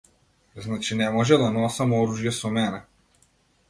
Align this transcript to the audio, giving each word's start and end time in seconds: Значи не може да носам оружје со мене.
Значи 0.63 0.95
не 1.01 1.11
може 1.17 1.39
да 1.43 1.51
носам 1.59 1.97
оружје 2.01 2.37
со 2.43 2.55
мене. 2.61 2.85